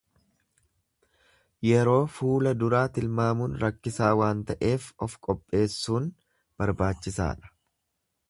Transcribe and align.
Yeroo 1.71 1.97
fuula 2.13 2.53
duraa 2.63 2.85
tilmaamuun 2.95 3.53
rakkisaa 3.65 4.09
waan 4.21 4.41
ta'eef 4.51 4.89
of 5.07 5.17
qopheesuun 5.29 6.11
barbaachisaadha. 6.63 7.55